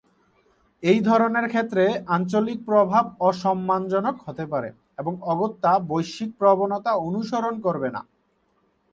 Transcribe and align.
এই 0.83 0.99
ধরনের 0.99 1.45
ক্ষেত্রে, 1.49 1.83
আঞ্চলিক 2.07 2.59
প্রভাব 2.65 3.05
অসম্মানজনক 3.19 4.15
হতে 4.25 4.45
পারে 4.45 4.69
এবং 4.99 5.13
অগত্যা 5.33 5.71
বৈশ্বিক 5.89 6.31
প্রবণতা 6.39 6.91
অনুসরণ 7.07 7.55
করবে 7.61 7.89
না। 7.95 8.01